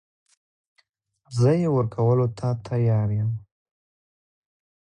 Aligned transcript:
زه 1.37 1.49
يې 1.61 1.69
ورکولو 1.75 2.25
ته 2.37 2.47
تيار 2.67 3.09
يم. 3.19 3.31